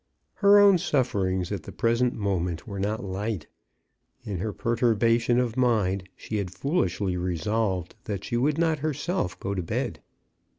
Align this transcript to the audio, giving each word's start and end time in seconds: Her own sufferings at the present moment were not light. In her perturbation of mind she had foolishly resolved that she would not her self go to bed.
Her 0.33 0.57
own 0.57 0.79
sufferings 0.79 1.51
at 1.51 1.61
the 1.61 1.71
present 1.71 2.15
moment 2.15 2.67
were 2.67 2.79
not 2.79 3.03
light. 3.03 3.45
In 4.23 4.39
her 4.39 4.51
perturbation 4.51 5.39
of 5.39 5.55
mind 5.55 6.09
she 6.15 6.37
had 6.37 6.49
foolishly 6.51 7.17
resolved 7.17 7.93
that 8.05 8.23
she 8.23 8.35
would 8.35 8.57
not 8.57 8.79
her 8.79 8.95
self 8.95 9.39
go 9.39 9.53
to 9.53 9.61
bed. 9.61 9.99